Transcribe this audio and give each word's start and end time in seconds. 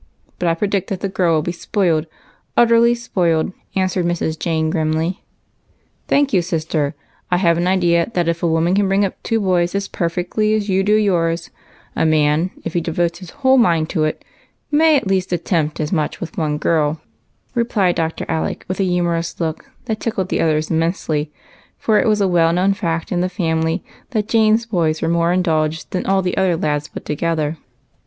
But 0.39 0.49
I 0.49 0.55
predict 0.55 0.89
that 0.89 1.01
the 1.01 1.09
girl 1.09 1.35
will 1.35 1.41
be 1.43 1.51
spoilt, 1.51 2.07
utterly 2.57 2.95
spoilt," 2.95 3.53
answered 3.75 4.03
Mrs. 4.03 4.39
Jane, 4.39 4.71
grimly." 4.71 5.23
Thank 6.07 6.33
you, 6.33 6.41
sister. 6.41 6.95
I 7.29 7.37
have 7.37 7.55
an 7.55 7.67
idea 7.67 8.09
that 8.15 8.27
if 8.27 8.41
a 8.41 8.47
woman 8.47 8.73
can 8.73 8.87
bring 8.87 9.05
up 9.05 9.21
two 9.21 9.39
boys 9.39 9.75
as 9.75 9.87
perfectly 9.87 10.55
as 10.55 10.69
you 10.69 10.81
do 10.83 10.95
yours, 10.95 11.51
a 11.95 12.03
man, 12.03 12.49
if 12.63 12.73
he 12.73 12.81
devotes 12.81 13.19
his 13.19 13.29
whole 13.29 13.59
mind 13.59 13.91
to 13.91 14.03
it, 14.05 14.25
may 14.71 14.95
at 14.97 15.05
least 15.05 15.31
attempt 15.31 15.79
as 15.79 15.91
much 15.91 16.19
with 16.19 16.35
one 16.35 16.57
girl," 16.57 16.99
replied 17.53 17.93
Dr. 17.93 18.25
Alec, 18.27 18.65
with 18.67 18.79
a 18.79 18.83
humorous 18.83 19.39
look 19.39 19.69
that 19.85 19.99
tickled 19.99 20.29
the 20.29 20.41
others 20.41 20.71
immensely, 20.71 21.31
for 21.77 21.99
it 21.99 22.07
was 22.07 22.21
a 22.21 22.27
well 22.27 22.51
known 22.51 22.73
fact 22.73 23.11
in 23.11 23.21
the 23.21 23.29
family 23.29 23.83
that 24.09 24.27
Jane's 24.27 24.65
boys 24.65 24.99
were 25.03 25.07
more 25.09 25.31
indulged 25.31 25.91
than 25.91 26.07
all 26.07 26.23
the 26.23 26.35
other 26.37 26.57
lads 26.57 26.87
put 26.87 27.05
to 27.05 27.15
gether. 27.15 27.57